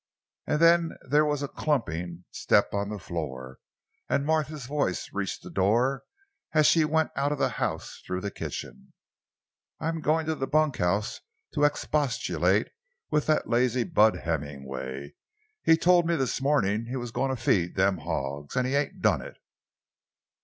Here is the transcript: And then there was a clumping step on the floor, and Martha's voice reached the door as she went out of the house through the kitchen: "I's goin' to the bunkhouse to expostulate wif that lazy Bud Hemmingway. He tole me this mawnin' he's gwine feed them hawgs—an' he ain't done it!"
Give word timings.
And 0.47 0.59
then 0.59 0.93
there 1.07 1.25
was 1.25 1.43
a 1.43 1.47
clumping 1.47 2.25
step 2.31 2.73
on 2.73 2.89
the 2.89 2.97
floor, 2.97 3.59
and 4.09 4.25
Martha's 4.25 4.65
voice 4.65 5.07
reached 5.13 5.43
the 5.43 5.51
door 5.51 6.01
as 6.53 6.65
she 6.65 6.83
went 6.85 7.11
out 7.15 7.31
of 7.31 7.37
the 7.37 7.49
house 7.61 8.01
through 8.03 8.21
the 8.21 8.31
kitchen: 8.31 8.93
"I's 9.79 10.01
goin' 10.01 10.25
to 10.25 10.33
the 10.33 10.47
bunkhouse 10.47 11.19
to 11.53 11.65
expostulate 11.65 12.69
wif 13.11 13.27
that 13.27 13.47
lazy 13.47 13.83
Bud 13.83 14.15
Hemmingway. 14.15 15.13
He 15.61 15.77
tole 15.77 16.01
me 16.01 16.15
this 16.15 16.41
mawnin' 16.41 16.87
he's 16.87 17.11
gwine 17.11 17.35
feed 17.35 17.75
them 17.75 17.99
hawgs—an' 17.99 18.65
he 18.65 18.73
ain't 18.73 19.03
done 19.03 19.21
it!" 19.21 19.37